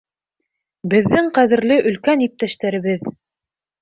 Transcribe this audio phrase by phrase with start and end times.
[0.93, 3.09] —Беҙҙең ҡәҙерле өлкән иптәштәребеҙ!